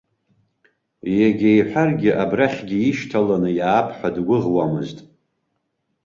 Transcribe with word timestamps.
Егьа 1.25 1.51
иҳәаргьы, 1.57 2.11
абрахьгьы 2.23 2.77
ишьҭаланы 2.89 3.49
иаап 3.59 3.89
ҳәа 3.97 4.09
дгәыӷуамызт. 4.15 4.97